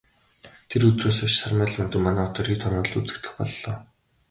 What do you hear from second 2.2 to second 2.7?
хотоор хэд